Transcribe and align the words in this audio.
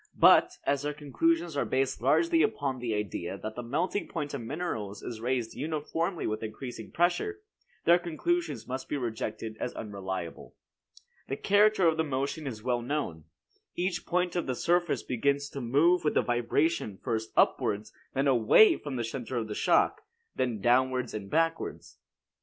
But, 0.17 0.57
as 0.63 0.81
their 0.81 0.95
conclusions 0.95 1.55
are 1.55 1.63
based 1.63 2.01
largely 2.01 2.41
upon 2.41 2.79
the 2.79 2.95
idea 2.95 3.37
that 3.37 3.53
the 3.55 3.61
melting 3.61 4.07
point 4.07 4.33
of 4.33 4.41
minerals 4.41 5.03
is 5.03 5.21
raised 5.21 5.53
uniformly 5.53 6.25
with 6.25 6.41
increasing 6.41 6.89
pressure, 6.91 7.41
their 7.85 7.99
conclusions 7.99 8.67
must 8.67 8.89
be 8.89 8.97
rejected 8.97 9.57
as 9.59 9.75
unreliable. 9.75 10.55
The 11.27 11.37
character 11.37 11.87
of 11.87 11.97
the 11.97 12.03
motion 12.03 12.47
is 12.47 12.63
well 12.63 12.81
known. 12.81 13.25
Each 13.75 14.03
point 14.03 14.35
of 14.35 14.47
the 14.47 14.55
surface 14.55 15.03
begins 15.03 15.49
to 15.51 15.61
move 15.61 16.03
with 16.03 16.15
the 16.15 16.23
vibration 16.23 16.97
first 16.97 17.31
upwards, 17.37 17.93
then 18.15 18.27
away 18.27 18.77
from 18.77 18.95
the 18.95 19.03
center 19.03 19.37
of 19.37 19.55
shock, 19.55 20.01
then 20.35 20.61
downward 20.61 21.13
and 21.13 21.29
backwards. 21.29 21.99